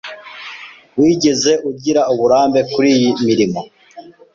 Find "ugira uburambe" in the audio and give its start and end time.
1.69-2.61